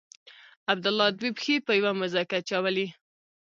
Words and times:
عبدالله 0.71 1.07
دوې 1.19 1.29
پښې 1.37 1.55
په 1.65 1.71
یوه 1.79 1.91
موزه 1.99 2.21
کې 2.29 2.35
اچولي. 2.39 2.87